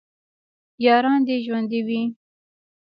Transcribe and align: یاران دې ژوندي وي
یاران 0.85 1.19
دې 1.27 1.35
ژوندي 1.45 1.79
وي 1.87 2.01